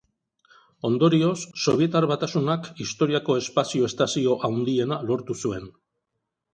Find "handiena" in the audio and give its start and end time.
4.51-5.03